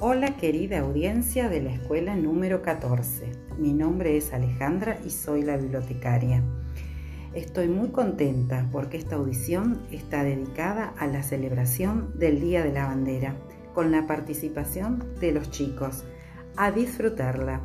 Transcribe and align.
Hola 0.00 0.36
querida 0.36 0.80
audiencia 0.80 1.48
de 1.48 1.62
la 1.62 1.70
escuela 1.70 2.16
número 2.16 2.62
14. 2.62 3.30
Mi 3.58 3.72
nombre 3.72 4.16
es 4.16 4.32
Alejandra 4.32 4.98
y 5.06 5.10
soy 5.10 5.42
la 5.42 5.56
bibliotecaria. 5.56 6.42
Estoy 7.32 7.68
muy 7.68 7.90
contenta 7.90 8.68
porque 8.72 8.96
esta 8.96 9.14
audición 9.14 9.86
está 9.92 10.24
dedicada 10.24 10.92
a 10.98 11.06
la 11.06 11.22
celebración 11.22 12.18
del 12.18 12.40
Día 12.40 12.64
de 12.64 12.72
la 12.72 12.86
Bandera, 12.86 13.36
con 13.72 13.92
la 13.92 14.06
participación 14.08 15.14
de 15.20 15.30
los 15.30 15.50
chicos. 15.50 16.04
A 16.56 16.72
disfrutarla. 16.72 17.60